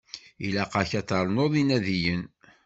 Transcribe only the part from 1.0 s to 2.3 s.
ternuḍ inadiyen.